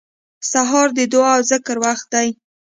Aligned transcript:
سهار 0.51 0.87
د 0.97 0.99
دعا 1.13 1.33
او 1.37 1.41
ذکر 1.51 1.75
وخت 1.85 2.07
دی. 2.13 2.27